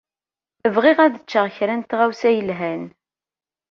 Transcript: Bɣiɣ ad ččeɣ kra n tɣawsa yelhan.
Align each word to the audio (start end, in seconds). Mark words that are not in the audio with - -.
Bɣiɣ 0.75 0.97
ad 1.01 1.15
ččeɣ 1.23 1.45
kra 1.55 1.75
n 1.79 1.81
tɣawsa 1.83 2.29
yelhan. 2.31 2.83